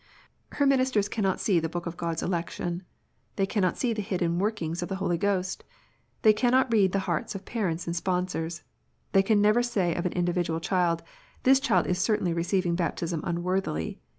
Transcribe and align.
Her 0.53 0.65
ministers 0.65 1.07
cannot 1.07 1.39
see 1.39 1.59
the 1.59 1.69
book 1.69 1.85
of 1.85 1.95
God 1.95 2.13
s 2.13 2.23
election. 2.23 2.81
They 3.35 3.45
cannot 3.45 3.77
see 3.77 3.93
the 3.93 4.01
hidden 4.01 4.39
workings 4.39 4.81
of 4.81 4.89
the 4.89 4.95
Holy 4.95 5.19
Ghost. 5.19 5.63
They 6.23 6.33
cannot 6.33 6.73
read 6.73 6.91
the 6.91 7.01
hearts 7.05 7.35
of 7.35 7.45
parents 7.45 7.85
and 7.85 7.95
sponsors. 7.95 8.63
They 9.11 9.21
can 9.21 9.43
never 9.43 9.61
say 9.61 9.93
of 9.93 10.07
any 10.07 10.15
individual 10.15 10.59
child, 10.59 11.03
"This 11.43 11.59
child 11.59 11.85
is 11.85 11.99
certainly 11.99 12.33
receiving 12.33 12.73
baptism 12.73 13.21
unworthily." 13.23 13.99